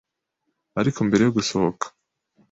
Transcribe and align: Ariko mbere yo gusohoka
Ariko 0.79 0.99
mbere 1.07 1.21
yo 1.23 1.31
gusohoka 1.37 1.85